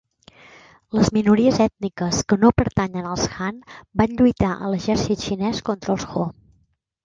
[0.99, 3.61] Les minories ètniques que no pertanyen als Han
[4.03, 6.29] van lluitar a l'exèrcit xinès contra els Ho.